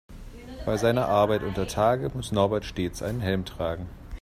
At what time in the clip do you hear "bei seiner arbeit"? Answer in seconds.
0.65-1.43